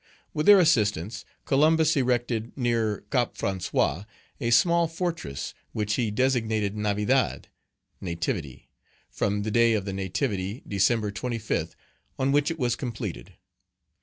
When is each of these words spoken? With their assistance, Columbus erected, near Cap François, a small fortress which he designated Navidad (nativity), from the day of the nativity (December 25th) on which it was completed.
With 0.33 0.47
their 0.47 0.57
assistance, 0.59 1.25
Columbus 1.45 1.95
erected, 1.95 2.53
near 2.57 3.01
Cap 3.11 3.35
François, 3.37 4.07
a 4.39 4.49
small 4.49 4.87
fortress 4.87 5.53
which 5.73 5.93
he 5.93 6.09
designated 6.09 6.75
Navidad 6.75 7.49
(nativity), 8.01 8.71
from 9.11 9.43
the 9.43 9.51
day 9.51 9.73
of 9.73 9.85
the 9.85 9.93
nativity 9.93 10.63
(December 10.67 11.11
25th) 11.11 11.75
on 12.17 12.31
which 12.31 12.49
it 12.49 12.57
was 12.57 12.75
completed. 12.75 13.33